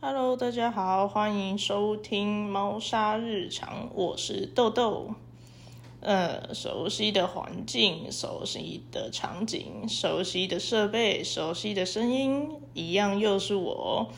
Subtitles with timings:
[0.00, 5.10] Hello，大家好，欢迎收听猫砂日常，我是豆豆。
[6.00, 14.08] 呃，熟悉的环境，熟悉的场景，熟悉的设备，熟悉的声音，一样又是我。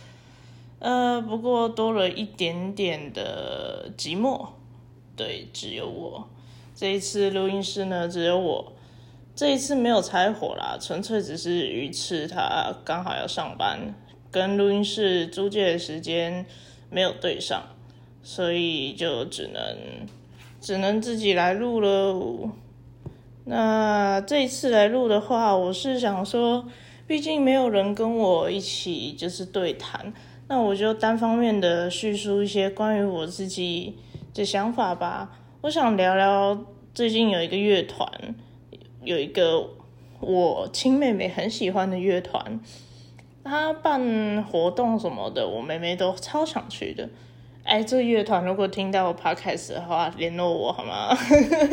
[0.80, 4.48] 呃，不过多了一点点的寂寞。
[5.16, 6.28] 对，只有我。
[6.74, 8.72] 这一次录音室呢，只有我。
[9.34, 13.94] 这一次没有拆火啦，纯粹只是鱼翅他刚好要上班。
[14.30, 16.46] 跟录音室租借的时间
[16.88, 17.62] 没有对上，
[18.22, 19.76] 所以就只能
[20.60, 22.50] 只能自己来录了。
[23.44, 26.66] 那这一次来录的话，我是想说，
[27.06, 30.12] 毕竟没有人跟我一起就是对谈，
[30.46, 33.96] 那我就单方面的叙述一些关于我自己
[34.32, 35.36] 的想法吧。
[35.62, 38.34] 我想聊聊最近有一个乐团，
[39.02, 39.70] 有一个
[40.20, 42.60] 我亲妹妹很喜欢的乐团。
[43.44, 47.08] 他办活动什么的，我妹妹都超想去的。
[47.62, 51.16] 哎，这乐团如果听到我 podcast 的话，联络我好吗？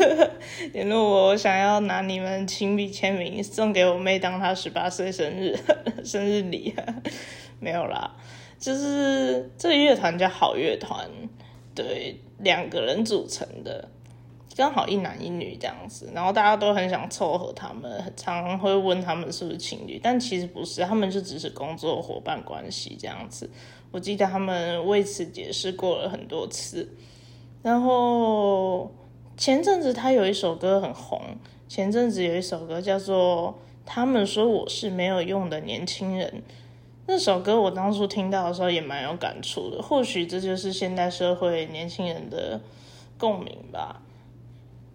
[0.72, 5.58] 联络我，我想要拿你们亲笔签名送给我妹，当她十八岁生日
[6.04, 6.74] 生日礼。
[7.58, 8.14] 没有啦，
[8.58, 11.08] 就是这乐团叫好乐团，
[11.74, 13.88] 对，两个人组成的。
[14.58, 23.48] 刚好一男一女这样子，然后大家都很想凑合他们，常常会问他们是不是情侣，但其实不是，他们就只是工作伙伴关系这样子。
[23.92, 26.92] 我记得他们为此解释过了很多次。
[27.62, 28.92] 然后
[29.36, 31.20] 前阵子他有一首歌很红，
[31.68, 33.52] 前阵子有一首歌叫做
[33.86, 36.28] 《他们说我是没有用的年轻人》，
[37.06, 39.80] 那首歌我当初听到的时候也蛮有感触的。
[39.80, 42.60] 或许这就是现代社会年轻人的
[43.16, 44.02] 共鸣吧。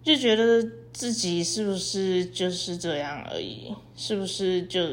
[0.04, 3.74] 就觉得自己是不是就是这样而已？
[3.96, 4.90] 是不是就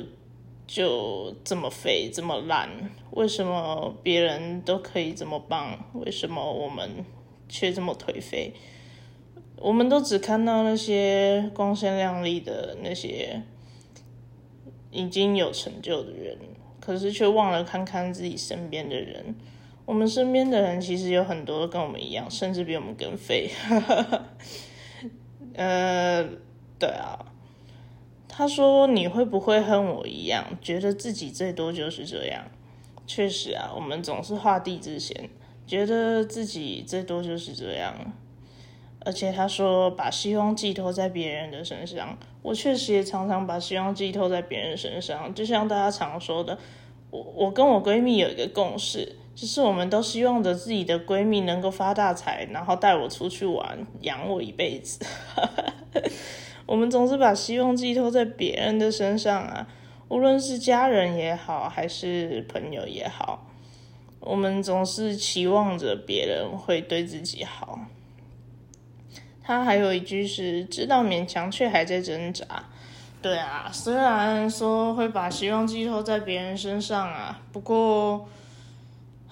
[0.66, 2.70] 就这么废这么烂？
[3.12, 5.78] 为什么别人都可以这么棒？
[5.94, 7.04] 为什么我们
[7.50, 8.54] 却这么颓废？
[9.58, 13.44] 我们都只看到那些光鲜亮丽的那些
[14.92, 16.38] 已经有成就的人，
[16.80, 19.36] 可是却忘了看看自己身边的人。
[19.86, 23.52] 我们身边的人其实有很多跟我们一样，甚至比我们更废。
[25.62, 26.28] 呃，
[26.80, 27.24] 对啊，
[28.28, 32.46] 他说你会不会和我一样，觉得自己最多就是这样？
[33.06, 35.30] 确实啊，我们总是画地自限，
[35.68, 37.94] 觉得自己最多就是这样。
[39.06, 45.32] 而且他说把希望寄托在别人的身上，我确实也常常把希望寄托在别人身上。
[45.36, 46.58] 就像大家常说的，
[47.12, 49.16] 我我跟我闺蜜有一个共识。
[49.42, 55.04] 就是我们都希望着自己的闺蜜能够发大财，然后带我出去玩，养我一辈子。
[56.68, 59.68] 我们总是把希望寄托在别人的身上啊，
[60.10, 63.48] 无论是家人也好，还是朋友也好，
[64.20, 67.80] 我们总是期望着别人会对自己好。
[69.42, 72.46] 他还有一句是：知道勉强，却还在挣扎。
[73.24, 78.30] 对啊，虽然说会把希望寄托在别人身上啊，不过。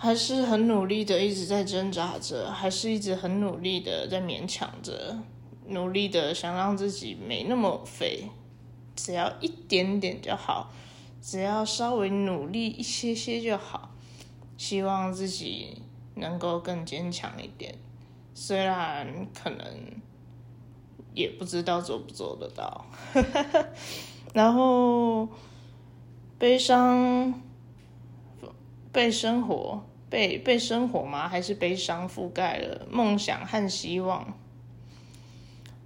[0.02, 5.18] 还是很努力的，一直在挣扎着，还是一直很努力的在勉强着，
[5.68, 8.30] 努力的想让自己没那么肥，
[8.96, 10.72] 只要一点点就好，
[11.22, 13.94] 只要稍微努力一些些就好，
[14.58, 15.82] 希望自己
[16.16, 17.76] 能够更坚强一点，
[18.34, 19.68] 虽然可能
[21.14, 22.86] 也不知道做不做得到，
[24.34, 25.28] 然后
[26.38, 27.34] 悲伤
[28.92, 29.84] 被生活。
[30.10, 31.28] 被被生活吗？
[31.30, 34.34] 还是悲伤覆盖了梦想和希望？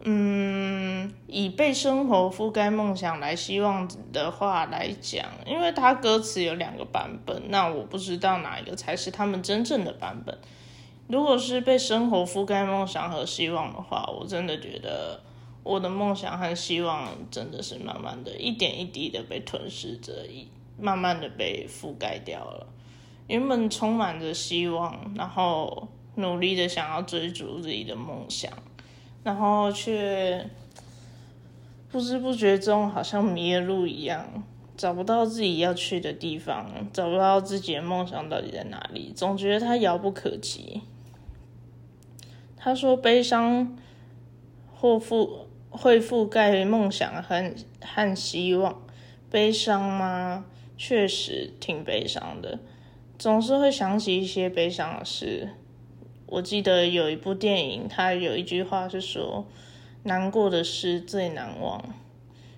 [0.06, 10.38] 嗯，以被生活覆盖梦想来希望的话来讲，因为它歌词有两个版本，那我不知道哪一个才是他们真正的版本。
[11.10, 15.20] 如果是被生活覆盖梦想和希望的话，我真的觉得
[15.64, 20.48] 我的梦想和希望真的是慢慢的一点一滴的被吞噬着，一
[20.80, 22.68] 慢慢的被覆盖掉了。
[23.28, 28.52] 原本充满着希望，然后努力的想要追逐自己的梦想，
[29.24, 30.50] 然后却
[31.90, 34.44] 不知不觉中好像迷了路一样，
[34.76, 40.82] 找不到自己要去的地方，找不到自己的梦想到底在哪里，总觉得它遥不可及。
[42.58, 43.78] 他说：“悲伤
[44.74, 48.82] 或覆会覆盖梦想和和希望，
[49.30, 50.46] 悲伤吗？
[50.78, 52.60] 确实挺悲伤的。”
[53.24, 55.48] 总是会想起一些悲伤的事。
[56.26, 59.46] 我记得有一部电影，它有一句话是说
[60.04, 61.82] ：“难过的事最难忘。”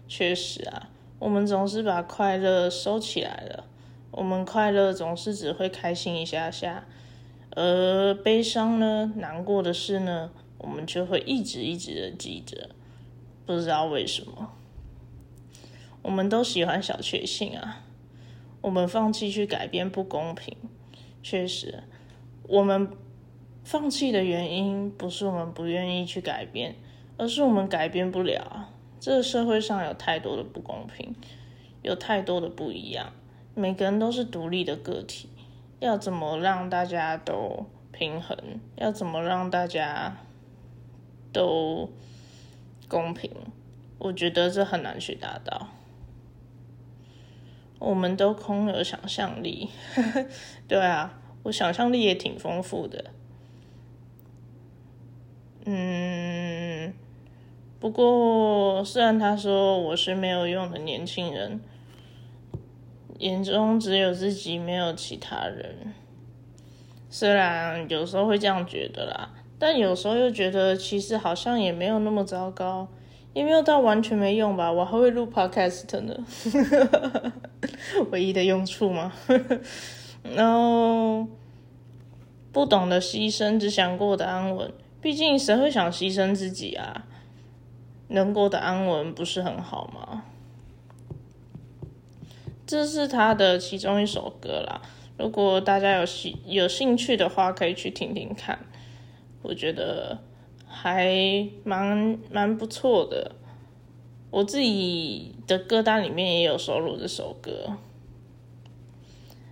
[0.09, 0.89] 确实啊，
[1.19, 3.65] 我们总是把快乐收起来了，
[4.09, 6.87] 我们快乐总是只会开心一下下，
[7.51, 12.71] 而悲伤呢、难过的事呢，我们就会一直一直的记着，
[13.45, 14.51] 不知道为什么。
[16.01, 17.84] 我们都喜欢小确幸啊，
[18.65, 20.57] 我们放弃去改变不公平，
[21.21, 21.83] 确实，
[22.47, 22.89] 我们
[23.63, 26.73] 放弃的原因不是我们不愿意去改变，
[27.15, 28.71] 而是我们改变不了。
[28.99, 31.13] 这个社会上有太多的不公平，
[31.83, 33.13] 有太多的不一样。
[33.53, 35.29] 每个人都是独立的个体，
[35.79, 38.35] 要怎么让大家都平衡？
[38.77, 40.17] 要怎么让大家
[41.31, 41.91] 都
[42.87, 43.29] 公平？
[43.99, 45.67] 我觉得这很难去达到。
[47.85, 49.69] 我们都空有想象力，
[50.67, 53.05] 对啊，我想象力也挺丰富的。
[55.65, 56.93] 嗯，
[57.79, 61.61] 不过虽然他说我是没有用的年轻人。
[63.19, 65.93] 眼中只有自己，没有其他人。
[67.09, 72.89] 虽然有时候会这样觉得啦，但有时候又觉得其实好像也没有那么糟糕，
[73.35, 74.71] 也没有到完全没用吧。
[74.71, 76.15] 我还会录 podcast 呢，
[78.09, 79.11] 唯一的用处吗？
[80.33, 81.27] 然后
[82.53, 84.71] 不懂得牺牲，只想过得安稳。
[85.01, 87.05] 毕竟谁会想牺牲自己啊？
[88.07, 90.23] 能过得安稳不是很好吗？
[92.65, 94.81] 这是他的其中一首歌啦，
[95.19, 98.57] 如果大家有兴有兴趣的话，可以去听听看。
[99.41, 100.19] 我觉得
[100.75, 103.31] 还蛮蛮不错的，
[104.29, 107.77] 我自己的歌单里面也有收录这首歌。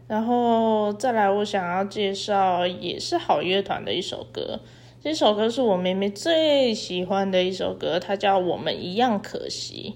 [0.06, 4.60] 然后再来，我想要介绍也是好乐团的一首歌，
[5.02, 9.96] 这首歌是我妹妹最喜欢的一首歌，它叫《我们一样可惜》。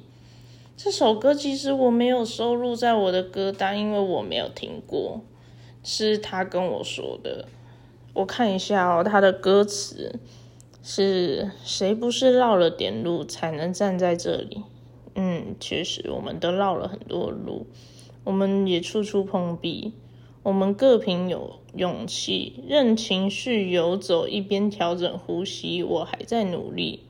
[0.77, 5.21] 这首歌其实我没有收录在我的歌单，因为我没有听过，
[5.83, 7.47] 是他跟我说的。
[8.13, 10.19] 我看一下哦，他的歌词
[10.89, 14.63] 是谁不是绕了点路才能站在这里？
[15.15, 17.67] 嗯，确实，我们都绕了很多路，
[18.23, 19.91] 我们也处处碰壁，
[20.43, 25.83] 我们各凭有勇气，任情绪游走，一边调整呼吸。
[25.83, 27.01] 我还在努力，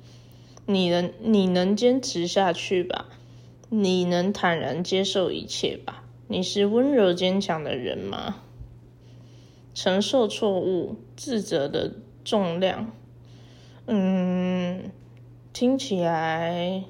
[0.66, 3.06] 你能，你能坚持下去吧？
[3.70, 6.04] 你能坦然接受一切吧？
[6.28, 8.38] 你是温柔坚强的人吗？
[9.76, 11.92] 承受错误、自责的
[12.24, 12.92] 重量，
[13.90, 14.92] 嗯，
[15.54, 16.84] 听起来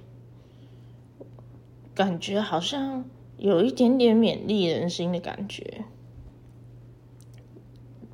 [1.94, 3.05] 感觉好像
[3.38, 5.85] 有一点点勉励人心的感觉。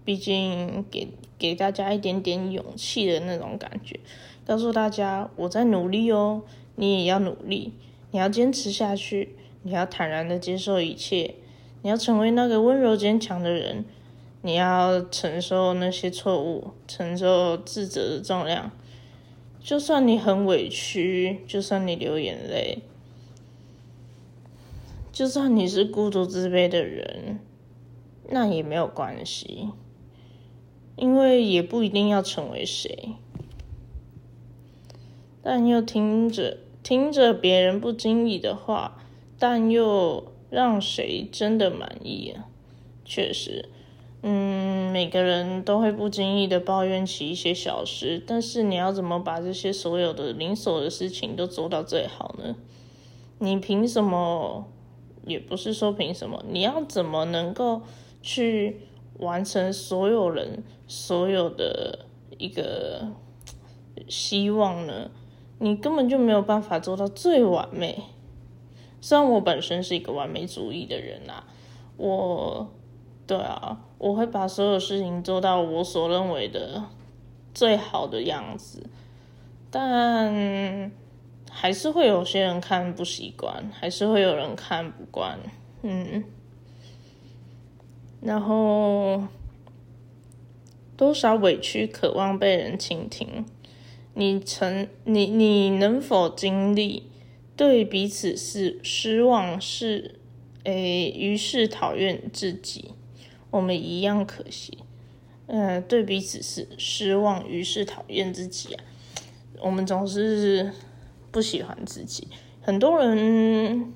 [0.03, 1.07] 毕竟给
[1.39, 4.01] 给大家一点点勇气的那种感觉，
[4.45, 6.43] 告诉大家我在努力哦，
[6.75, 7.71] 你也要努力。
[8.11, 11.35] 你要坚持下去，你要坦然的接受一切，
[11.83, 13.85] 你要成为那个温柔坚强的人，
[14.43, 18.71] 你要承受那些错误，承受自责的重量。
[19.59, 22.83] 就算你很委屈，就算你流眼泪，
[25.11, 27.39] 就算你是孤独自卑的人，
[28.29, 29.69] 那也没有关系，
[30.95, 33.13] 因为也不一定要成为谁，
[35.41, 36.59] 但又听着。
[36.83, 39.01] 听着别人不经意的话，
[39.39, 42.49] 但又让谁真的满意啊？
[43.05, 43.69] 确实，
[44.25, 52.55] 嗯，每个人都会不经意的抱怨起一些小事，但是你要怎么把这些所有的零琐的事情都做到最好呢？
[53.39, 54.65] 你凭什么？
[55.25, 57.81] 也不是说凭什么，你要怎么能够
[58.21, 58.81] 去
[59.19, 62.05] 完成所有人所有的
[62.37, 63.07] 一个
[64.09, 65.11] 希望呢？
[65.59, 68.03] 你根本就没有办法做到最完美。
[68.99, 71.45] 虽然我本身是一个完美主义的人啊，
[71.95, 72.69] 我，
[73.25, 76.83] 对啊，我会把所有事情做到我所认为的
[77.53, 78.83] 最好的样子，
[79.71, 80.91] 但
[81.49, 85.39] 还是会有些人看不习惯，还是会有人看不惯，
[85.83, 86.25] 嗯，
[88.19, 89.23] 然后
[90.97, 93.45] 多少委屈，渴望被人倾听。
[94.15, 97.09] 你曾你你能否经历
[97.55, 100.19] 对彼此是失望是
[100.65, 102.91] 诶，于是讨厌自己，
[103.53, 104.79] 我们一样可惜。
[105.45, 108.83] 嗯，对彼此是失望，于是讨厌自己啊。
[109.61, 110.71] 我们总是
[111.29, 112.27] 不喜欢自己。
[112.63, 113.93] 很多人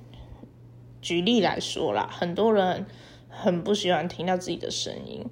[1.02, 2.86] 举例来说啦，很多人
[3.30, 5.26] 很不喜欢听到自己的声音。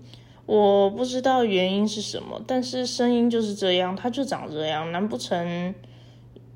[0.48, 4.92] 我不知道原因是什么，但是声音就是这样，它就长这样。
[4.92, 5.76] 难不成，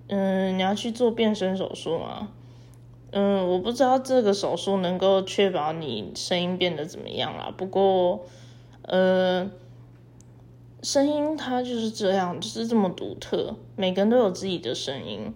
[0.07, 2.29] 嗯，你要去做变声手术吗？
[3.11, 7.51] 嗯，我不知道这个手术能够确保你声音变得怎么样啦。
[7.57, 8.23] 不过，
[8.83, 9.49] 呃，
[10.83, 15.33] 声音它就是这样，就是这么独特，每个人都有自己的声音。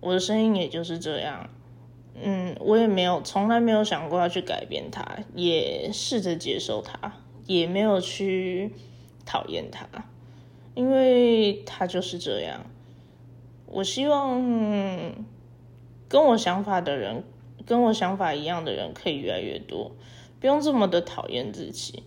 [0.00, 1.48] 我的声音也就是这样。
[2.20, 7.12] 嗯，我也没有从来没有想过要去改变它，也试着接受它，
[7.46, 8.72] 也没有去
[9.24, 9.86] 讨厌它，
[10.74, 12.66] 因为它就是这样。
[13.66, 15.14] 我希望。
[16.08, 17.24] 跟我想法的人，
[17.64, 19.92] 跟我想法一样的人可以越来越多，
[20.40, 22.04] 不用这么的讨厌自己。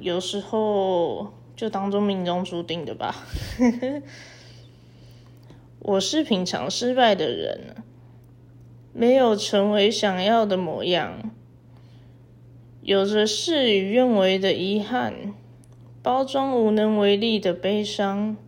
[0.00, 3.14] 有时候就当做命中注定的吧。
[5.80, 7.76] 我是品尝失败的人，
[8.94, 11.30] 没有成为想要的模样，
[12.80, 15.34] 有着事与愿违的遗憾，
[16.02, 18.38] 包装无能为力的悲伤。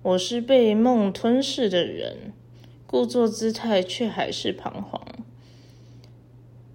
[0.00, 2.32] 我是被梦吞噬的人。
[2.90, 5.02] 故作姿态，却还是彷徨。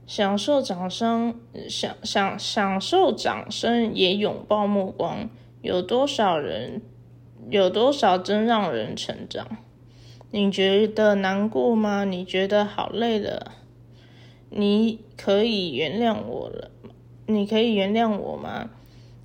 [0.05, 5.27] 享受掌声，享享享受掌声，也拥抱目光。
[5.63, 6.83] 有多少人，
[7.49, 9.57] 有多少真让人成长？
[10.29, 12.03] 你觉得难过吗？
[12.03, 13.53] 你觉得好累了？
[14.51, 16.69] 你可以原谅我了？
[17.25, 18.69] 你可以原谅我吗？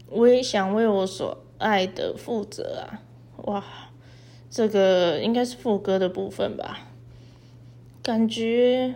[0.09, 3.03] 我也想为我所爱的负责啊！
[3.45, 3.88] 哇。
[4.51, 6.89] 这个应该是副歌的部分吧，
[8.03, 8.95] 感觉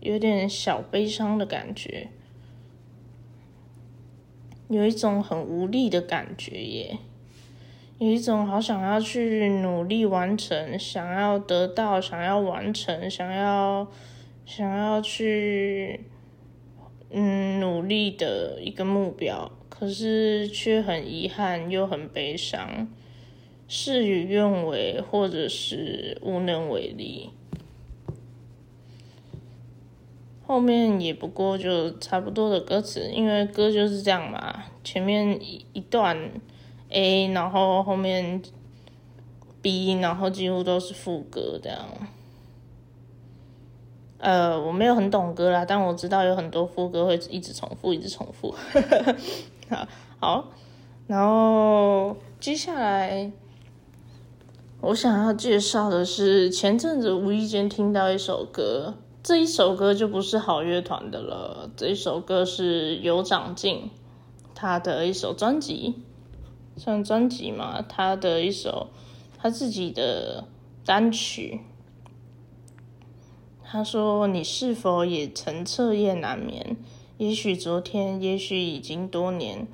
[0.00, 2.08] 有点小悲伤的感觉，
[4.68, 6.98] 有一种很无力的感觉耶，
[7.98, 13.90] 有一种好想要去努力完成，想要得到，想要完成，想要
[14.44, 16.00] 想要去
[17.10, 22.86] 嗯努力的一个目标，可是却很遗憾又很悲伤。
[23.66, 27.30] 事与愿违，或者是无能为力。
[30.46, 34.64] 后面也不过就差不多的歌词，因为歌就是这样嘛。
[34.84, 36.30] 前面一一段
[36.90, 38.42] A，然后后面
[39.62, 41.80] B，然后几乎都是副歌这样。
[44.18, 48.54] 呃，我没有很懂歌啦，但我知道有很多副歌会一直重复，一直重复。
[49.70, 49.88] 好，
[50.20, 50.48] 好，
[51.06, 53.32] 然后接下来。
[54.86, 61.70] 我想要介绍的是，前阵子无意间听到一首歌，这一首歌就不是好乐团的了。
[61.74, 63.88] 这一首歌是有长进，
[64.54, 65.94] 他的一首专辑，
[66.76, 67.80] 算专辑嘛？
[67.80, 68.88] 他的一首
[69.38, 70.44] 他自己的
[70.84, 71.62] 单曲。
[73.62, 76.76] 他说：“你是否也曾彻夜难眠？
[77.16, 79.66] 也许昨天，也许已经多年，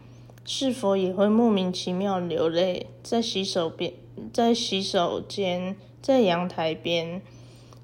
[0.52, 3.92] 是否也会莫名其妙流泪在洗手边？”
[4.34, 7.22] 在洗手间，在阳台边，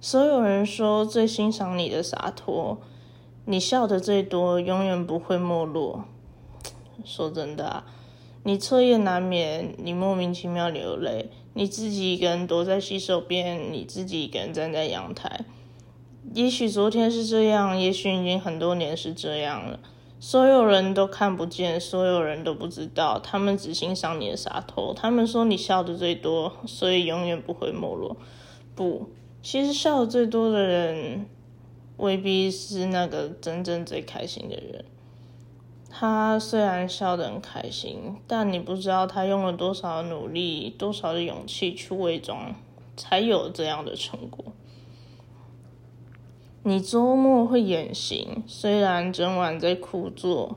[0.00, 2.78] 所有人说最欣赏你的洒脱，
[3.44, 6.06] 你笑的最多，永远不会没落。
[7.04, 7.84] 说真的，
[8.42, 15.44] 你彻夜难眠，你莫名其妙流泪，你自己一个人躲在洗手边，你自己一个人站在阳台。
[16.34, 19.78] 也许昨天是这样，也许已经很多年是这样了。
[20.18, 24.94] 所有人都看不见，所有人都不知道，他们只欣赏你的洒脱。
[24.94, 28.16] 他们说你笑的最多，所以永远不会没落。
[28.74, 29.10] 不，
[29.42, 31.26] 其实笑的最多的人，
[31.98, 34.84] 未必是那个真正最开心的人。
[35.88, 42.54] 他虽然笑得很开心，但你不知道他用了多少努力、多少的勇气去伪装，
[42.96, 44.44] 才有这样的成果。
[46.68, 50.56] 你周末会远行，虽然整晚在苦坐，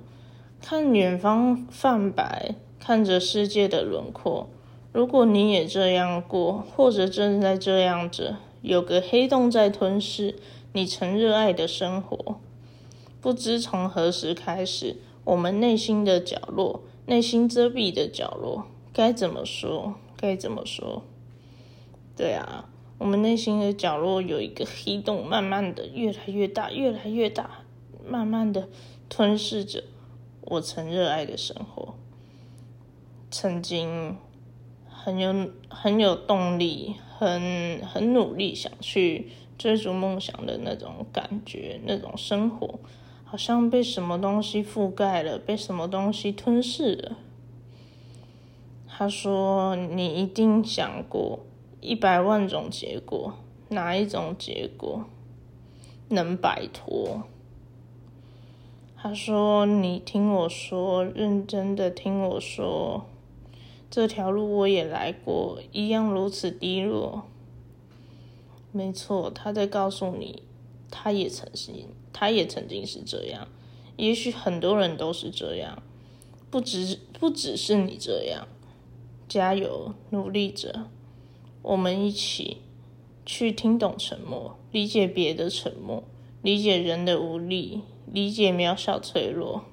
[0.60, 4.50] 看远方泛白，看着世界的轮廓。
[4.92, 10.34] 如果你也这样过，或者正在这样着，有个黑洞在吞噬
[10.74, 12.40] 你曾热爱的生活。
[13.22, 19.94] 不知从何时开始，我们内心的角落，内心遮蔽的角落，该怎么说？
[20.18, 21.04] 该怎么说？
[22.18, 22.66] 对啊。
[23.00, 27.62] 我们内心的角落有一个黑洞，慢慢的越来越大，越来越大，
[28.06, 28.68] 慢慢的
[29.08, 29.86] 吞噬着
[30.42, 31.96] 我曾热爱的生活。
[33.32, 34.18] 曾经
[34.90, 42.80] 很有很有动力，很很努力想去追逐梦想的那种感觉，那种生活，
[43.24, 47.18] 好像被什么东西覆盖了，被什么东西吞噬了。
[48.88, 51.40] 他说：“你一定想过。”
[51.82, 53.36] 一百万种结果，
[53.70, 55.06] 哪一种结果
[56.10, 57.24] 能摆脱？
[59.02, 63.06] 他说：“你听我说，认真的听我说，
[63.90, 67.24] 这条路我也来过，一样如此低落。
[68.74, 70.44] 没错，他在告诉你，
[70.92, 73.48] 他也曾经，他也曾经是这样。
[73.96, 75.82] 也许很多人都是这样，
[76.52, 78.48] 不只不只是你这样。
[79.30, 80.88] 加油，努力着，
[81.62, 82.58] 我们一起
[83.26, 86.04] 去听懂沉默，理解别的沉默，
[86.42, 89.66] 理解人的无力，理解渺小脆弱。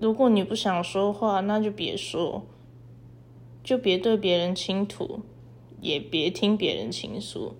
[0.00, 2.42] 如果你不想说话，那就别说，
[3.64, 5.20] 就别对别人倾吐，
[5.80, 7.54] 也别听别人倾诉。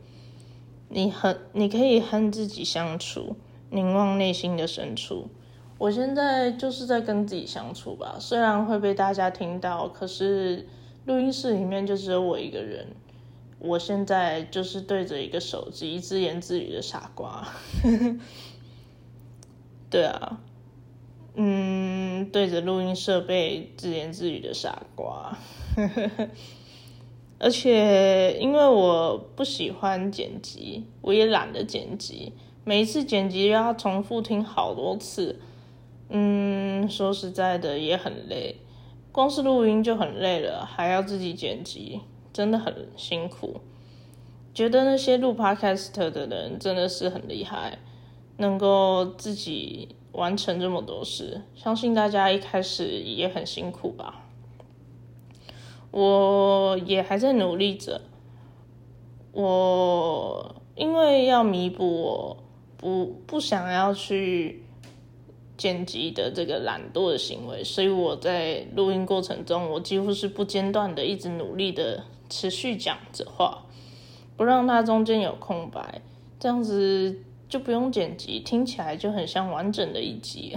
[0.91, 3.37] 你和你可以和自己相处，
[3.71, 5.27] 凝望内心的深处。
[5.79, 10.67] 我现在就是在跟自己相处吧，虽然会被大家听到，可是
[11.09, 12.87] 录音室里面就只有我一个人。
[13.59, 17.49] 我现在就是对着一个手机自言自语的傻瓜。
[19.91, 20.38] 对啊。
[21.41, 25.38] 嗯，对着录音设备自言自语的傻瓜，
[27.38, 32.33] 而且因为我不喜欢剪辑，我也懒得剪辑，
[32.65, 35.38] 每一次剪辑要重复听好多次，
[36.09, 38.57] 嗯，说实在的也很累，
[39.19, 43.61] 光是录音就很累了，还要自己剪辑，真的很辛苦。
[44.55, 47.79] 觉得那些录 podcast 的人真的是很厉害，
[48.37, 49.89] 能够自己。
[50.13, 54.25] 完成这么多事，相信大家一开始也很辛苦吧。
[55.93, 58.01] 我也还在努力着。
[59.33, 62.37] 我因为要弥补我
[62.77, 64.65] 不不想要去
[65.59, 73.67] 剪辑的这个懒惰的行为，所以我在录音过程中，我几乎是不间断的，一直努力的持续讲着话，
[74.38, 76.00] 不让它中间有空白，
[76.41, 77.25] 这样子。
[77.49, 80.55] 就不用剪辑，听起来就很像完整的一集。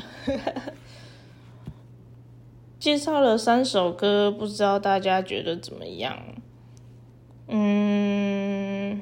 [2.77, 6.17] 介绍了三首歌，不知道大家觉得怎么样？
[7.47, 9.01] 嗯，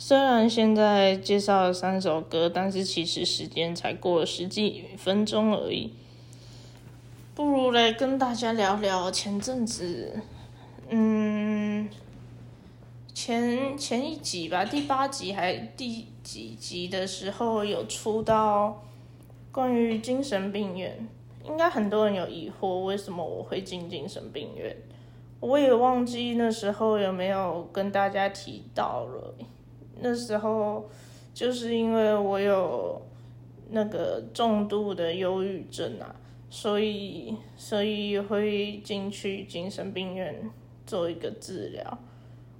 [0.00, 5.92] 虽然现在介绍了三首歌，但是其实时间才过了十几分钟而已。
[7.34, 10.20] 不如来跟大家聊聊前阵子，
[10.88, 11.88] 嗯。
[13.12, 18.80] 前前一集吧，第八集还第几集的时候有出到
[19.50, 21.08] 关于精神病院，
[21.44, 24.76] 应该很多人有疑惑为什么我会进精神病院，
[25.40, 29.34] 我也忘记那时候有没有跟大家提到了。
[30.00, 30.88] 那时候
[31.34, 33.00] 就是因为我有
[33.70, 36.14] 那个重度的忧郁症啊，
[36.50, 40.50] 所以所以会进去精神病院
[40.86, 41.98] 做一个治疗。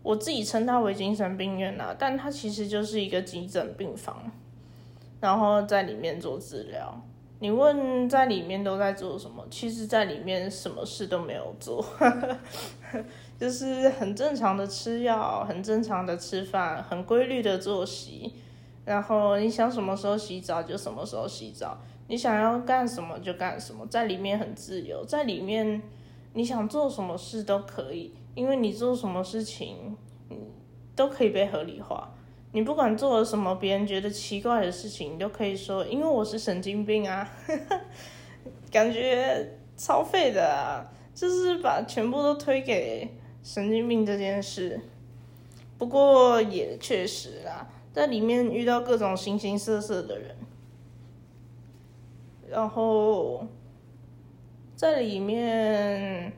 [0.02, 4.30] 我自己称它为精神病院啊，但它其实就是一个急诊病房，
[5.20, 7.02] 然后在里面做治疗。
[7.40, 9.46] 你问在里面都在做什么？
[9.48, 11.84] 其实，在里面什么事都没有做，
[13.38, 18.34] 就是很正常的吃药，很正常的吃饭，很规律的作息。
[18.84, 25.80] 然后你想什么时候洗澡就什么时候洗澡，你想要干什么就干什么，在里面很自由，在里面
[26.32, 28.12] 你想做什么事都可以。
[28.34, 29.96] 因为你做什么事情，
[30.94, 32.14] 都可以被合理化。
[32.52, 37.28] 你不管做了什么别人觉得奇怪的事情，你都可以说，因为我是神经病啊，
[38.70, 43.08] 感觉超废的啊，就是把全部都推给
[43.42, 44.80] 神经病这件事。
[45.76, 50.36] 不过也确实啦，在里面遇到各种形形色色的人，
[52.48, 53.46] 然后
[54.74, 56.32] 在里面。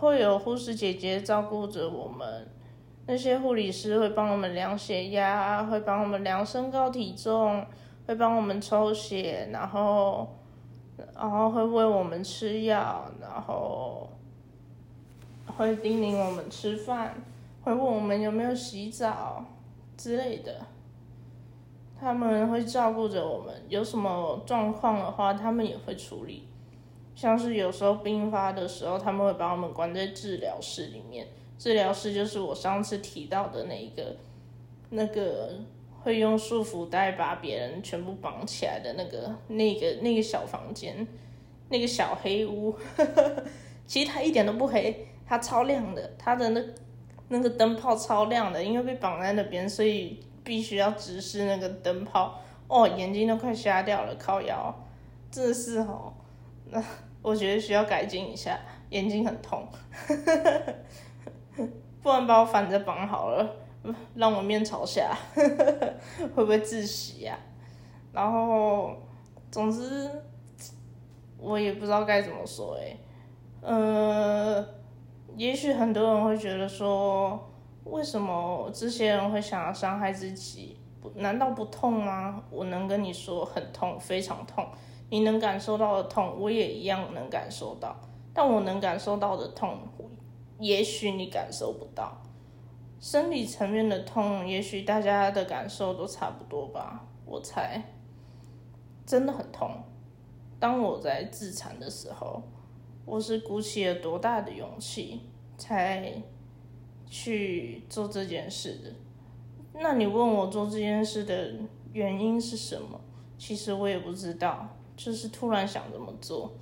[0.00, 2.46] 会有护士姐姐照顾着我们，
[3.06, 7.64] 那些护理师会帮我们量血压，会帮我们量身高体重，
[8.06, 10.28] 会帮我们抽血，然后，
[11.14, 14.10] 然后会喂我们吃药，然后
[15.56, 17.14] 会叮咛我们吃饭，
[17.62, 19.44] 会问我们有没有洗澡
[19.96, 20.66] 之类的。
[22.00, 26.48] 他们会照顾着我们，有什么状况的话，他们也会处理。
[27.14, 31.28] 像是有时候病发的时候，他们会把我们关在治疗室里面。
[31.56, 34.16] 治疗室就是我上次提到的那一个，
[34.90, 35.60] 那个
[36.02, 41.06] 会用束缚带把别人全部绑起来的那个、那个、那个小房间，
[41.68, 42.76] 那个小黑屋。
[43.86, 46.62] 其实它一点都不黑，它超亮的，它的那
[47.28, 52.40] 那个灯泡超亮的，因为被绑在那边，所以必须要直视那个灯泡。
[52.66, 54.74] 哦，眼睛都快瞎掉了，靠腰，
[55.30, 56.12] 真的是哦。
[56.70, 56.82] 那
[57.20, 58.58] 我觉得需要改进一下，
[58.90, 59.66] 眼睛很痛，
[62.02, 63.56] 不然把我反着绑好了，
[64.14, 67.38] 让我面朝下， 会不会窒息呀？
[68.12, 68.94] 然后，
[69.50, 70.10] 总之，
[71.38, 72.96] 我也不知道该怎么说诶，
[73.60, 74.66] 呃，
[75.36, 77.50] 也许很多人会觉得说，
[77.84, 80.78] 为什么这些人会想要伤害自己？
[81.16, 82.42] 难道不痛吗？
[82.50, 84.66] 我能跟你说很痛，非常痛。
[85.10, 87.94] 你能感受到的痛，我也一样能感受到。
[88.32, 89.78] 但我能感受到的痛，
[90.58, 92.16] 也许你感受不到。
[92.98, 97.04] 生理层面的痛，也许大家的感受都差不多吧。
[97.26, 97.82] 我猜，
[99.04, 99.70] 真的很痛。
[100.58, 102.42] 当我在自残的时候，
[103.04, 105.20] 我是鼓起了多大的勇气
[105.56, 106.22] 才
[107.08, 108.92] 去做这件事的？
[109.80, 111.52] 那你问我做这件事的
[111.92, 113.00] 原因是什么？
[113.36, 116.52] 其实我也不知道，就是突然想这么做，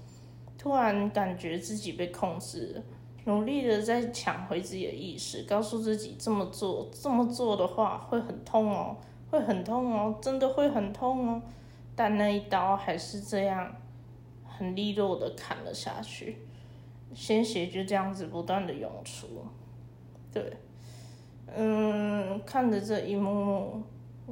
[0.59, 2.83] 突然感觉自己被控制了。
[3.25, 8.97] 努力的在抢回自己的意识，告诉自己这么做，这么做的话会很痛哦，
[9.31, 11.43] 会很痛哦，真的会很痛哦。
[11.95, 13.73] 但那一刀还是这样，
[14.63, 16.39] 很利落的砍了下去，
[17.13, 19.27] 鲜血就这样子不断的涌出。
[20.33, 20.57] 对，
[21.53, 23.83] 嗯，看着这一幕幕，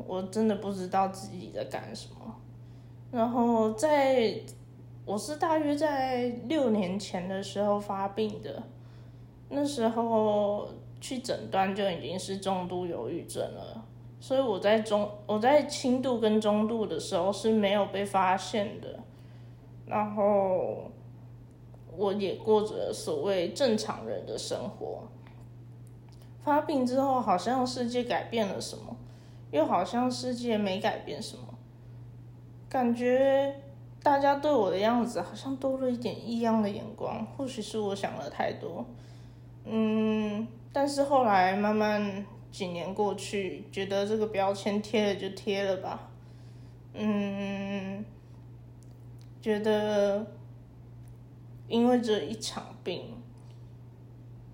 [0.07, 2.33] 我真的不知道自己在干什么。
[3.11, 4.33] 然后在，
[5.05, 8.63] 我是大约在六年前的时候发病的。
[9.49, 10.69] 那时候
[11.01, 13.85] 去诊断就已经是重度忧郁症了，
[14.21, 19.01] 所以我在中我在轻度跟中度的时候是没有被发现的，
[19.91, 20.91] 然后
[21.97, 25.03] 我也过着所谓正常人的生活。
[26.43, 28.97] 发病之后，好像世界改变了什么，
[29.51, 31.43] 又好像世界没改变什么，
[32.69, 33.57] 感觉
[34.03, 38.87] 大家对我的样子好像多了一点异样的眼光，或许是我想的太多。
[39.67, 46.09] 嗯，但是后来慢慢几年过去，觉得这个标签贴了就贴了吧。
[46.95, 48.03] 嗯，
[49.41, 50.27] 觉得
[51.67, 53.23] 因为这一场病，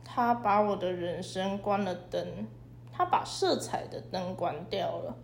[0.05, 2.47] 他把我的人生关了灯，
[2.93, 5.17] 他把色彩的灯关掉了，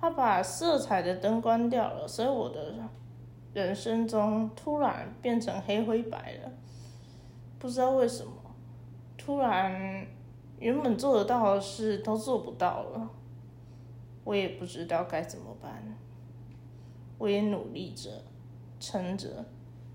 [0.00, 2.74] 他把色彩的灯关掉了，所以我的
[3.54, 6.52] 人生中突然变成黑灰白了，
[7.58, 8.32] 不知道为什么。
[9.16, 10.06] 突然，
[10.58, 13.10] 原本做得到的事都做不到了，
[14.24, 15.96] 我也不知道该怎么办。
[17.18, 18.22] 我也努力着，
[18.78, 19.44] 撑着，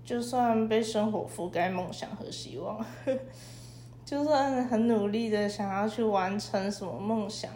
[0.04, 2.84] 就算被生活覆盖梦想和希望，
[4.04, 7.50] 就算很努力的想要去完成什么梦想，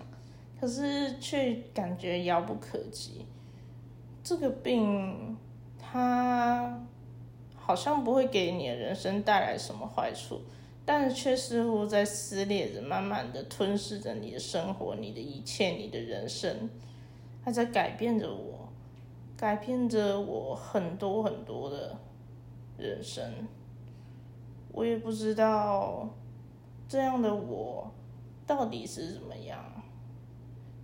[0.60, 3.26] 可是却感觉遥不可及。
[4.22, 5.36] 这个病，
[5.78, 6.80] 它
[7.56, 10.40] 好像不会给你的人生带来什么坏处。
[10.90, 16.70] 但却似乎在撕裂着，慢慢的吞噬着你的生活，你的一切，你的人生，
[17.44, 18.67] 它在改变着我，
[19.38, 21.96] 改变着我很多很多的
[22.77, 23.24] 人生。
[24.72, 26.07] 我也不知道
[26.87, 27.90] 这样的我
[28.46, 29.64] 到底是怎么样。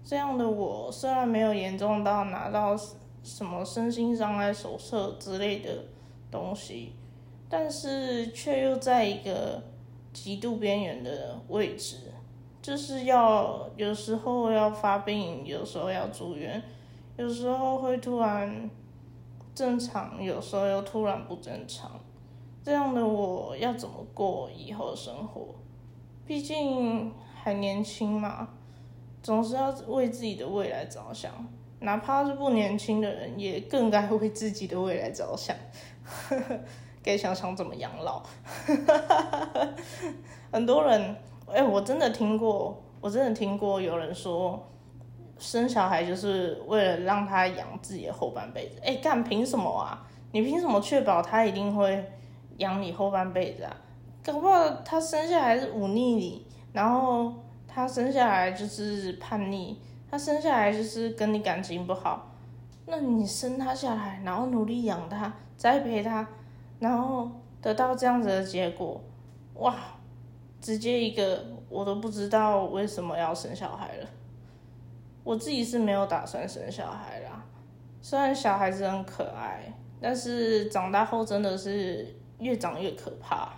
[0.03, 2.75] 这样的我虽然没有严重到拿到
[3.23, 5.85] 什么身心障碍手册之类的
[6.31, 6.95] 东西，
[7.49, 9.63] 但是却又在一个。
[10.15, 11.97] 极度边缘的位置，
[12.63, 16.63] 就是要有时候要发病，有时候要住院，
[17.17, 18.69] 有时候会突然
[19.55, 21.91] 正常，有时候又突然不正常。
[22.63, 25.55] 这样的我要怎么过以后生活？
[26.27, 28.49] 毕竟还年轻嘛，
[29.23, 31.31] 总是要为自己的未来着想。
[31.81, 35.55] 哪怕是不年轻的人，也更该为自己的未来着想。
[37.05, 38.23] 该想想怎么养老，
[40.51, 41.15] 很多人，
[41.47, 44.67] 哎，我真的听过，我真的听过有人说，
[45.45, 48.81] 生小孩就是为了让他养自己的后半辈子。
[48.83, 50.03] 哎，干凭什么啊？
[50.33, 52.11] 你凭什么确保他一定会
[52.57, 53.77] 养你后半辈子啊？
[54.25, 57.33] 搞不好他生下来是忤逆你，然后
[57.69, 59.79] 他生下来就是叛逆，
[60.11, 62.33] 他生下来就是跟你感情不好，
[62.87, 66.27] 那你生他下来，然后努力养他，栽培他。
[66.81, 67.31] 然后
[67.61, 69.01] 得到这样子的结果，
[69.55, 69.75] 哇！
[70.61, 74.07] 直接一个我都不知道为什么要生小孩了。
[75.25, 77.45] 我自己是没有打算生小孩啦，
[78.01, 83.49] 虽然小孩子很可爱，但是长大后真的是越长越可怕。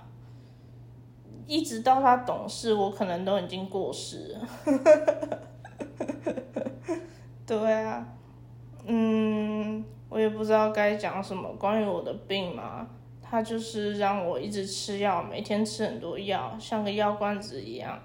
[1.46, 5.40] 一直到他懂事，我可能都已经过世了。
[7.46, 8.06] 对啊，
[8.84, 12.88] 嗯，我也不知道该讲什么关于我的病嘛。
[13.28, 18.00] 他就是让我一直吃药，每天吃很多药，像个药罐子一样。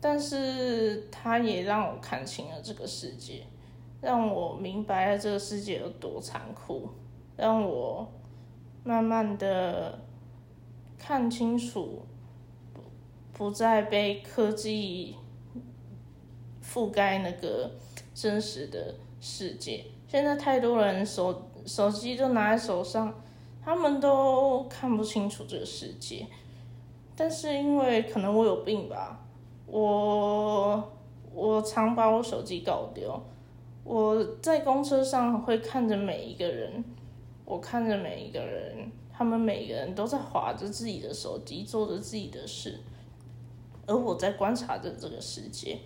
[0.00, 3.42] 但是他也让我看清了这个世界，
[4.00, 6.88] 让我明白了这个世界有多残酷，
[7.36, 8.10] 让我
[8.82, 10.00] 慢慢的
[10.98, 12.02] 看清楚，
[12.72, 12.80] 不
[13.32, 15.16] 不再被科技
[16.64, 17.70] 覆盖那个
[18.14, 19.84] 真实的世界。
[20.08, 23.14] 现在太多人手手机都拿在手上，
[23.62, 26.26] 他们都看不清楚这个世界。
[27.14, 29.20] 但是因为可能我有病吧，
[29.70, 30.92] 我
[31.32, 33.22] 我常把我手机搞丢。
[33.84, 36.84] 我在公车上会看着每一个人，
[37.44, 42.80] 我看着每一个人，他们每个人都在划着自己的手机，做着自己的事，
[43.86, 45.78] 而我在观察着这个世界，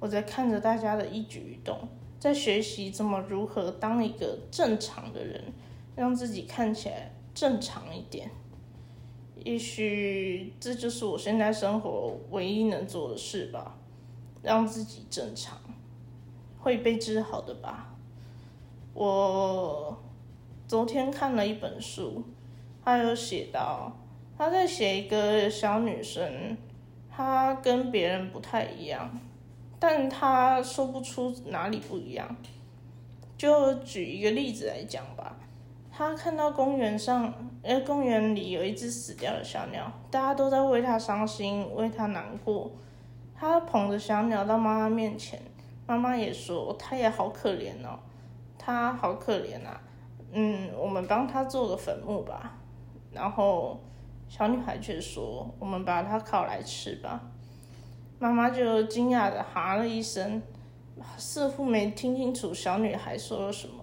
[0.00, 1.76] 我在看着大家的一举一动。
[2.18, 5.52] 在学习怎么如何当一个正常的人，
[5.94, 8.30] 让自己看起来正常一点。
[9.44, 13.76] 也许这就是我现在生活唯一能做的事吧，
[14.42, 15.58] 让自己正常，
[16.58, 17.94] 会被治好的吧。
[18.94, 19.96] 我
[20.66, 22.22] 昨天看了一本书，
[22.84, 23.92] 他有写到，
[24.36, 26.56] 他在写一个小女生，
[27.08, 29.18] 她跟别人不太一样。
[29.80, 32.36] 但他说不出哪里不一样，
[33.36, 35.36] 就举一个例子来讲吧。
[35.98, 42.70] 他看到公园上，呃，公园里有一只死掉的小鸟，大家都在为它伤心，为它难过。
[43.34, 45.42] 他捧着小鸟到妈妈面前，
[45.88, 47.98] 妈妈也说，他也好可怜哦，
[48.56, 49.80] 他好可怜啊。
[50.30, 52.56] 嗯，我们帮他做个坟墓吧。
[53.10, 53.80] 然后
[54.28, 57.20] 小女孩却说，我们把它烤来吃吧。
[58.20, 60.40] 妈妈就惊讶的哈了一声，
[61.16, 63.77] 似乎没听清楚小女孩说了什么。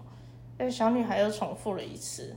[0.57, 2.35] 但小女孩又重复了一次：“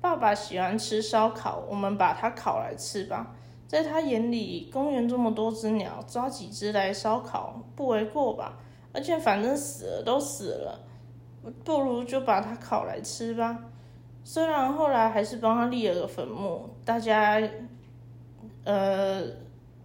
[0.00, 3.34] 爸爸喜欢吃烧烤，我们把它烤来吃吧。”
[3.66, 8.58] 在他眼里，公园这么多只鸟，抓几只来烧烤不为过吧？
[8.92, 10.80] 而且反正死了都死了，
[11.64, 13.58] 不如就把它烤来吃吧。
[14.24, 17.40] 虽然后来还是帮他立了个坟墓，大家，
[18.64, 19.24] 呃。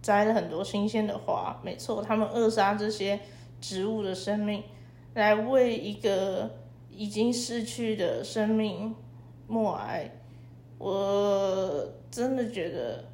[0.02, 3.18] 摘了很多新鲜的花，没错，他们扼杀这些
[3.60, 4.62] 植物的生命，
[5.14, 6.48] 来为一个
[6.96, 8.94] 已经逝去的生命
[9.46, 10.10] 默哀。
[10.78, 13.04] 我真的觉得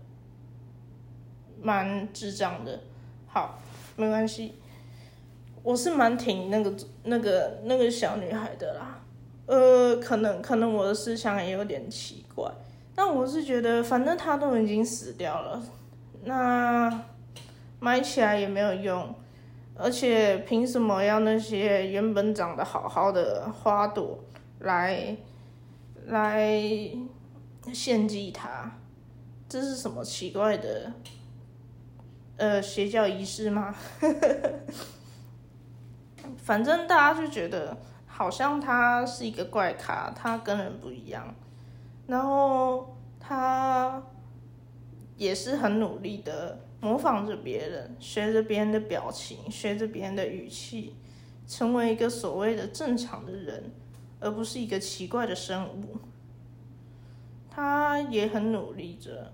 [1.61, 2.81] 蛮智障的。
[3.27, 3.59] 好，
[3.97, 4.55] 没关系，
[5.63, 9.01] 我是蛮挺那个那个那个小女孩的啦。
[9.47, 12.51] 呃，可能可能我的思想也有点奇怪，
[12.95, 15.63] 但我是觉得，反正她都已经死掉了。
[16.25, 17.05] 那
[17.81, 19.15] 埋起来也没有用，
[19.75, 24.19] 而且凭什么要那些原本长得好好的花朵
[24.61, 25.17] 来
[26.07, 26.61] 来
[27.73, 28.71] 献祭它？
[29.49, 30.93] 这是什么奇怪的
[32.37, 33.75] 呃邪教仪式吗？
[36.39, 41.35] 反正大家就觉得好像他是一个怪咖，他跟人不一样，
[42.07, 44.03] 然后他。
[45.19, 50.97] 也是很努力的模仿着别人，学着别人的表情，学着别人的语气，
[51.47, 53.71] 成为一个所谓的正常的人，
[54.19, 55.97] 而不是一个奇怪的生物。
[57.49, 59.33] 他也很努力着。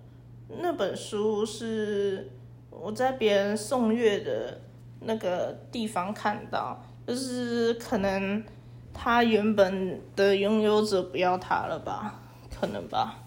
[0.60, 2.30] 那本书是
[2.68, 4.60] 我在别人送阅的
[5.00, 8.44] 那个地方看到，就是可能
[8.92, 12.20] 他原本的拥有者不要他了吧？
[12.54, 13.24] 可能吧。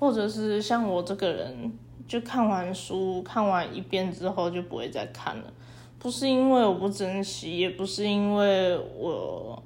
[0.00, 1.72] 或者是像我这个人，
[2.08, 5.52] 就看完书看完一遍之后就不会再看了，
[5.98, 9.62] 不是因为我不珍惜，也不是因为我，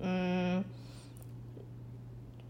[0.00, 0.64] 嗯，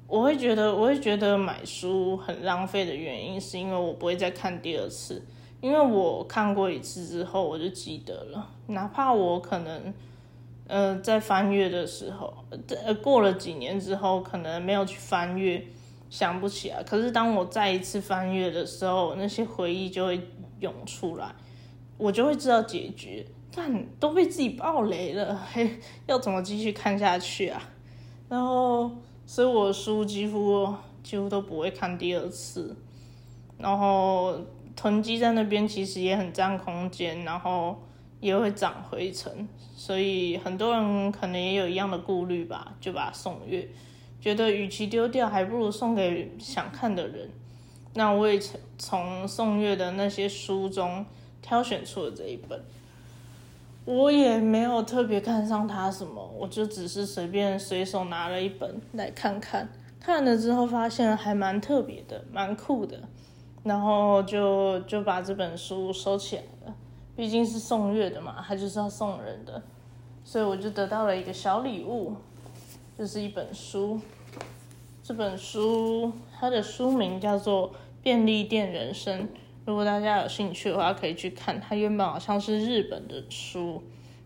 [0.06, 5.20] 我会觉得我会觉得买书很浪费的原因，是因为我不会再看第二次，
[5.60, 9.92] 因为我看过一次之后我就记得了，哪怕我可能，
[10.68, 12.32] 呃，在翻阅的时候，
[12.84, 15.66] 呃，过了几年之后，可能没有去翻阅。
[16.08, 20.20] 想不起来，可是当我再一次翻阅的时候，那些回忆就会
[20.60, 21.34] 涌出来，
[21.98, 23.26] 我就会知道结局。
[23.54, 27.62] 但都被自己爆雷了，嘿， 要怎么继续看下去啊？
[28.28, 28.90] 然后，
[29.24, 32.76] 所以我书几乎几乎都不会看第二次，
[33.56, 34.38] 然后
[34.74, 37.82] 囤积在那边其实也很占空间，然后
[38.20, 43.66] 也会长灰尘，所以很多人可能也有一样的顾虑吧，就把它送阅。
[44.26, 47.30] 觉得与其丢掉，还不如送给想看的人。
[47.94, 48.36] 那我也
[48.76, 51.06] 从宋月的那些书中
[51.40, 52.60] 挑选出了这一本。
[53.84, 59.68] 我也没有特别看上它什么，我就只是随便随手拿了一本来看看。
[60.00, 62.98] 看了之后发现还蛮特别的，蛮酷的，
[63.62, 66.74] 然后就就把这本书收起来了。
[67.14, 69.62] 毕竟是宋月的嘛，它就是要送人的，
[70.24, 72.16] 所以我就得到了一个小礼物，
[72.98, 74.00] 就是一本书。
[75.06, 77.70] 这本书它的书名叫做
[78.02, 79.20] 《便利店人生》，
[79.64, 81.60] 如果大家有兴趣的话，可以去看。
[81.60, 83.80] 它原本好像是日本的书，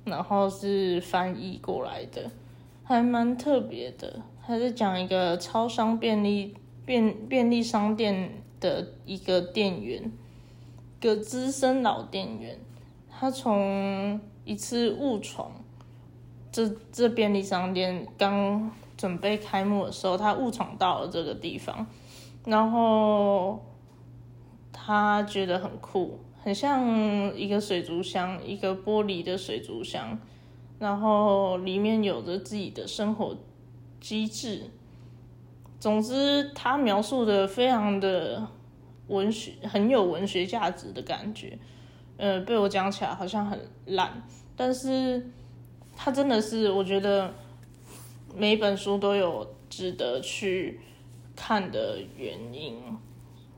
[0.06, 2.30] 然后是翻译过来的，
[2.82, 4.22] 还蛮特别的。
[4.42, 6.54] 它是讲一个超商便利
[6.86, 10.10] 便便利商店的一个店员，
[10.98, 12.58] 个资深老店员，
[13.10, 15.52] 他从一次误闯
[16.50, 21.86] 这这便利商店刚准备开幕的时候，他误闯到了这个地方，
[22.44, 23.64] 然后。
[24.72, 26.86] 他觉得很酷，很像
[27.36, 30.18] 一个水族箱，一个玻璃的水族箱，
[30.78, 33.36] 然后里面有着自己的生活
[34.00, 34.70] 机制。
[35.78, 38.46] 总之，他描述的非常的
[39.08, 41.58] 文学，很有文学价值的感觉。
[42.16, 44.22] 呃，被我讲起来好像很烂，
[44.56, 45.30] 但是
[45.94, 47.34] 他真的是，我觉得
[48.34, 50.80] 每本书都有值得去
[51.34, 52.80] 看的原因。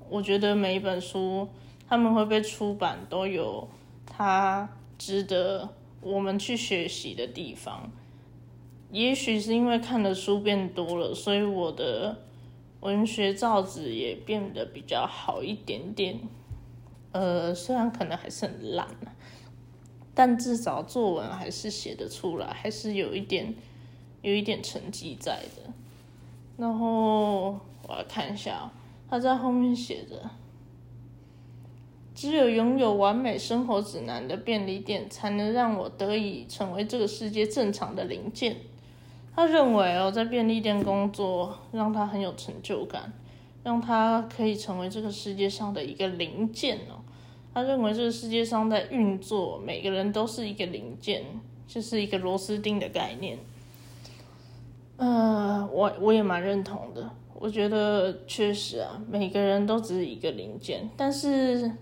[0.09, 1.49] 我觉得每一本书
[1.89, 3.69] 他们会被出版，都有
[4.07, 5.69] 它值得
[6.01, 7.91] 我们去学习的地方。
[8.91, 12.19] 也许是因为看的书变多了，所以我的
[12.81, 16.21] 文学造诣也变得比较好一点点。
[17.13, 18.89] 呃，虽然可能还是很烂
[20.15, 23.55] 但至少作文还是写得出来，还是有一点
[24.23, 25.73] 有一点成绩在的。
[26.57, 27.51] 然后
[27.87, 28.71] 我来看一下。
[29.11, 30.31] 他在后面写着
[32.17, 38.57] ：“只有拥有完美生活指南的便利店，才能让我得以成为这个世界正常的零件。”
[39.37, 43.13] 他认为哦，在便利店工作让他很有成就感，
[43.63, 47.05] 让他可以成为这个世界上的一个零件哦。
[47.53, 51.23] 他认为这个世界上在运作，每个人都是一个零件，
[51.67, 53.39] 就是一个螺丝钉的概念。
[54.97, 57.11] 呃，我我也蛮认同的。
[57.35, 61.73] 我觉得确实啊，每个人都只是一个零件，但是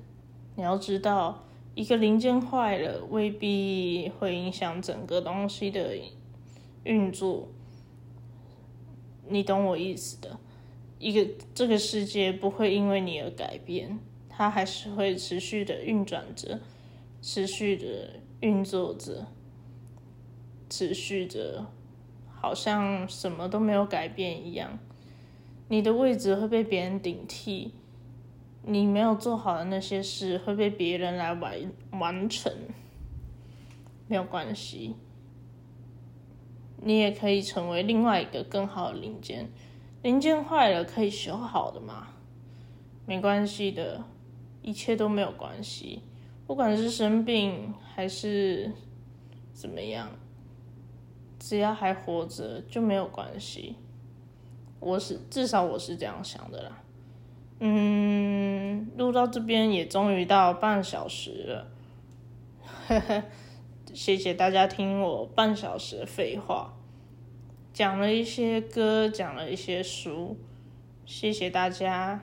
[0.56, 1.44] 你要知道，
[1.74, 5.96] 一个零件坏了，未必会影响整个东西的
[6.84, 7.48] 运作。
[9.28, 10.38] 你懂我意思的？
[10.98, 16.58] 一个这个世界不会因为你而改变，它还是会持续的运转着，
[17.20, 19.26] 持续的运作着，
[20.68, 21.66] 持续着，
[22.40, 24.78] 好像什么都没有改变一样。
[25.68, 27.74] 你的位置会被别人顶替，
[28.62, 32.52] 你没有做好的那些事会被别人来完完成，
[34.08, 34.96] 没有关系，
[36.78, 39.48] 你也可以成为另外一个更好的零件。
[40.02, 42.08] 零件坏了可以修好的嘛，
[43.06, 44.02] 没关系的，
[44.62, 46.02] 一切都没有关系，
[46.46, 48.72] 不管是生病还是
[49.52, 50.08] 怎么样，
[51.40, 53.74] 只要还活着就没有关系。
[54.78, 56.82] 我是至少我是这样想的啦，
[57.58, 61.66] 嗯，录到这边也终于到半小时了，
[62.88, 63.24] 呵呵，
[63.92, 66.74] 谢谢大家听我半小时的废话，
[67.74, 70.38] 讲了一些歌，讲了一些书，
[71.04, 72.22] 谢谢大家，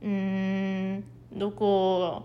[0.00, 2.22] 嗯，如果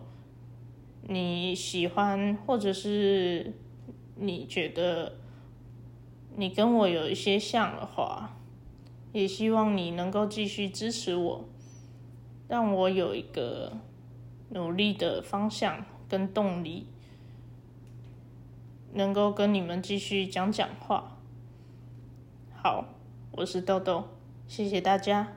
[1.10, 3.54] 你喜欢或者是
[4.16, 5.18] 你觉得
[6.38, 8.34] 你跟我有一些像的话。
[9.14, 11.46] 也希望你能够继续支持我，
[12.48, 13.72] 让我有一个
[14.50, 16.86] 努力的方向跟动力，
[18.94, 21.18] 能够跟你们继续讲讲话。
[22.54, 22.86] 好，
[23.32, 24.04] 我是豆豆，
[24.48, 25.30] 谢谢大家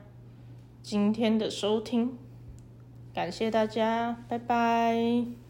[0.83, 2.17] 今天的收听，
[3.15, 5.40] 感谢大家，拜拜。